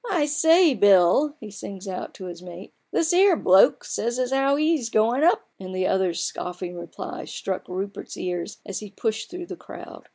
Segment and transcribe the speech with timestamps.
[0.21, 4.33] "I say, Bill!" he sings out to his mate," this 'ere bloke sa) s as
[4.33, 9.29] 'ow he's goin' up!" and the other's scoffing reply struck Rupert's ears as he pushed
[9.29, 10.09] through the crowd.